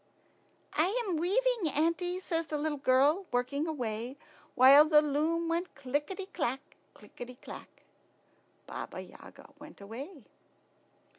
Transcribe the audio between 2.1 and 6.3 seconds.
says the little girl, working away, while the loom went clickety